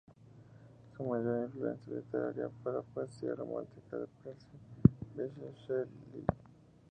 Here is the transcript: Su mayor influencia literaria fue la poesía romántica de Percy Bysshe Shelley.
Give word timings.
Su 0.97 1.03
mayor 1.03 1.45
influencia 1.45 1.93
literaria 1.93 2.49
fue 2.63 2.73
la 2.73 2.81
poesía 2.81 3.35
romántica 3.35 3.97
de 3.97 4.07
Percy 4.23 4.47
Bysshe 5.15 5.53
Shelley. 5.67 6.25